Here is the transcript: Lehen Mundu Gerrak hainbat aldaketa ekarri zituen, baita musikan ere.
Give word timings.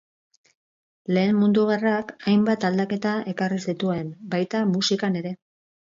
Lehen 1.17 1.37
Mundu 1.41 1.67
Gerrak 1.73 2.15
hainbat 2.33 2.67
aldaketa 2.73 3.15
ekarri 3.35 3.63
zituen, 3.71 4.13
baita 4.37 4.67
musikan 4.77 5.23
ere. 5.25 5.41